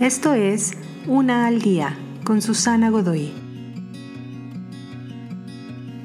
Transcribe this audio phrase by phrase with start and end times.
[0.00, 0.72] Esto es
[1.06, 3.32] Una al Día con Susana Godoy.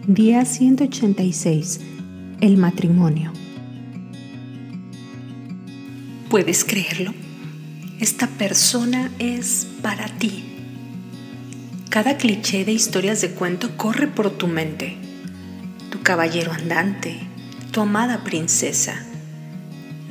[0.07, 1.81] Día 186.
[2.39, 3.33] El matrimonio.
[6.29, 7.13] ¿Puedes creerlo?
[7.99, 10.45] Esta persona es para ti.
[11.89, 14.95] Cada cliché de historias de cuento corre por tu mente.
[15.89, 17.19] Tu caballero andante,
[17.71, 19.05] tu amada princesa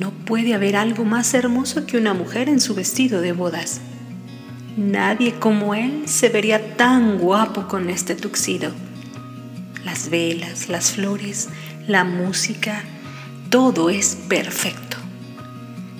[0.01, 3.81] no puede haber algo más hermoso que una mujer en su vestido de bodas.
[4.75, 8.71] Nadie como él se vería tan guapo con este tuxido.
[9.85, 11.49] Las velas, las flores,
[11.87, 12.81] la música,
[13.51, 14.97] todo es perfecto.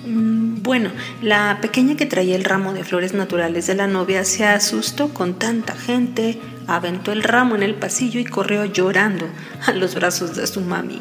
[0.04, 0.90] Mm, bueno,
[1.22, 5.38] la pequeña que traía el ramo de flores naturales de la novia se asustó con
[5.38, 9.28] tanta gente, aventó el ramo en el pasillo y corrió llorando
[9.64, 11.00] a los brazos de su mami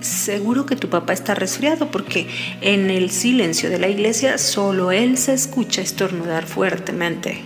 [0.00, 2.28] seguro que tu papá está resfriado porque
[2.60, 7.42] en el silencio de la iglesia solo él se escucha estornudar fuertemente.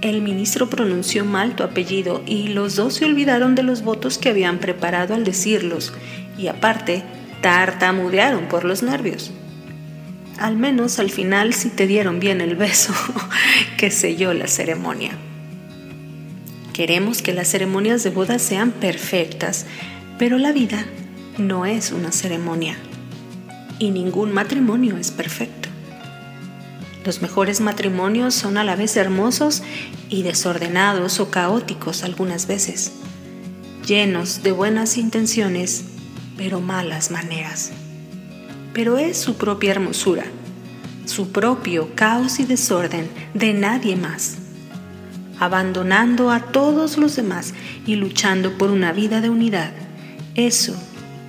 [0.00, 4.30] El ministro pronunció mal tu apellido y los dos se olvidaron de los votos que
[4.30, 5.92] habían preparado al decirlos
[6.36, 7.04] y aparte
[7.40, 9.30] tartamudearon por los nervios.
[10.38, 12.92] Al menos al final sí te dieron bien el beso
[13.78, 15.12] que selló la ceremonia.
[16.72, 19.66] Queremos que las ceremonias de boda sean perfectas,
[20.18, 20.84] pero la vida
[21.38, 22.76] no es una ceremonia
[23.78, 25.68] y ningún matrimonio es perfecto.
[27.04, 29.62] Los mejores matrimonios son a la vez hermosos
[30.08, 32.92] y desordenados o caóticos algunas veces,
[33.86, 35.84] llenos de buenas intenciones,
[36.36, 37.72] pero malas maneras.
[38.72, 40.26] Pero es su propia hermosura,
[41.06, 44.36] su propio caos y desorden de nadie más,
[45.40, 47.52] abandonando a todos los demás
[47.84, 49.72] y luchando por una vida de unidad.
[50.36, 50.76] Eso